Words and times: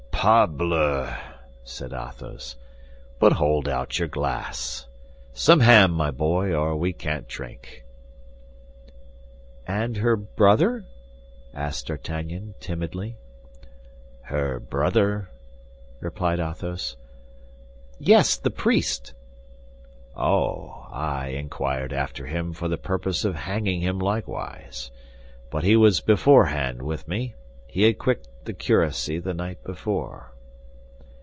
"Parbleu!" 0.21 1.09
said 1.63 1.93
Athos. 1.93 2.55
"But 3.17 3.33
hold 3.33 3.67
out 3.67 3.97
your 3.97 4.07
glass. 4.07 4.85
Some 5.33 5.61
ham, 5.61 5.89
my 5.91 6.11
boy, 6.11 6.53
or 6.53 6.75
we 6.75 6.93
can't 6.93 7.27
drink." 7.27 7.83
"And 9.67 9.97
her 9.97 10.15
brother?" 10.15 10.85
added 11.55 11.81
D'Artagnan, 11.87 12.53
timidly. 12.59 13.17
"Her 14.25 14.59
brother?" 14.59 15.29
replied 15.99 16.39
Athos. 16.39 16.97
"Yes, 17.97 18.37
the 18.37 18.51
priest." 18.51 19.15
"Oh, 20.15 20.87
I 20.91 21.29
inquired 21.29 21.93
after 21.93 22.27
him 22.27 22.53
for 22.53 22.67
the 22.67 22.77
purpose 22.77 23.25
of 23.25 23.33
hanging 23.33 23.81
him 23.81 23.97
likewise; 23.97 24.91
but 25.49 25.63
he 25.63 25.75
was 25.75 25.99
beforehand 25.99 26.83
with 26.83 27.07
me, 27.07 27.33
he 27.65 27.83
had 27.83 27.97
quit 27.97 28.27
the 28.43 28.51
curacy 28.51 29.19
the 29.19 29.33
night 29.33 29.63
before." 29.63 30.27